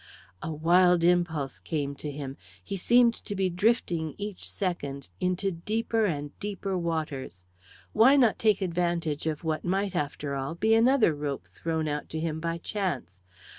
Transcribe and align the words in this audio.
A 0.41 0.51
wild 0.51 1.03
impulse 1.03 1.59
came 1.59 1.93
to 1.97 2.09
him. 2.11 2.35
He 2.63 2.75
seemed 2.75 3.13
to 3.13 3.35
be 3.35 3.51
drifting, 3.51 4.15
each 4.17 4.49
second, 4.49 5.11
into 5.19 5.51
deeper 5.51 6.05
and 6.05 6.31
deeper 6.39 6.75
waters. 6.75 7.45
Why 7.93 8.15
not 8.15 8.39
take 8.39 8.63
advantage 8.63 9.27
of 9.27 9.43
what 9.43 9.63
might, 9.63 9.95
after 9.95 10.33
all, 10.33 10.55
be 10.55 10.73
another 10.73 11.13
rope 11.13 11.47
thrown 11.49 11.87
out 11.87 12.09
to 12.09 12.19
him 12.19 12.39
by 12.39 12.57
chance? 12.57 13.21